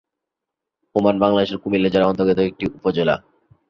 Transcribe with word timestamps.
হোমনা 0.95 1.21
বাংলাদেশের 1.23 1.61
কুমিল্লা 1.61 1.89
জেলার 1.89 2.09
অন্তর্গত 2.11 2.39
একটি 2.41 2.65
উপজেলা। 2.77 3.15